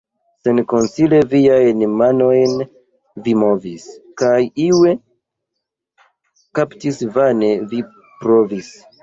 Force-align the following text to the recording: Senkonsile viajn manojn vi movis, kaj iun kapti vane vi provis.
Senkonsile 0.45 1.17
viajn 1.33 1.83
manojn 1.99 2.55
vi 3.27 3.35
movis, 3.41 3.85
kaj 4.23 4.41
iun 4.65 4.97
kapti 6.61 6.95
vane 7.19 7.53
vi 7.75 7.85
provis. 8.25 8.75